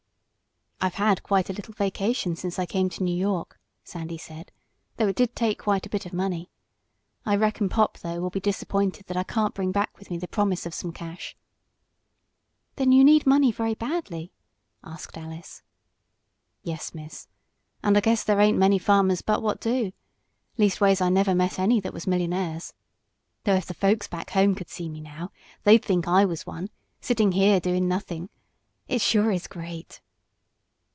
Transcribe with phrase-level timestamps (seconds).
[0.83, 4.51] "I've had quite a little vacation since I come to New York," Sandy said,
[4.97, 6.49] "though it did take quite a bit of money.
[7.23, 10.27] I reckon pop, though, will be disappointed that I can't bring back with me the
[10.27, 11.37] promise of some cash."
[12.77, 14.31] "Then you need money very badly?"
[14.83, 15.61] asked Alice.
[16.63, 17.27] "Yes, Miss.
[17.83, 19.91] And I guess there ain't many farmers but what do.
[20.57, 22.73] Leastways, I never met any that was millionaires.
[23.43, 25.31] Though if the folks back home could see me now
[25.63, 26.69] they'd think I was one,
[27.01, 28.31] sittin' here doin' nothin'.
[28.87, 30.01] It sure is great!"